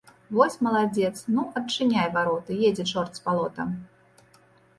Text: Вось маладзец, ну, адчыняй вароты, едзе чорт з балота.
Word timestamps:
Вось 0.35 0.55
маладзец, 0.67 1.11
ну, 1.35 1.43
адчыняй 1.61 2.09
вароты, 2.15 2.57
едзе 2.71 2.87
чорт 2.93 3.11
з 3.21 3.27
балота. 3.27 3.63